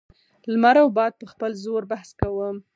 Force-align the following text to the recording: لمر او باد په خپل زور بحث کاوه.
لمر 0.51 0.75
او 0.83 0.87
باد 0.97 1.13
په 1.21 1.25
خپل 1.31 1.51
زور 1.63 1.83
بحث 1.91 2.09
کاوه. 2.19 2.49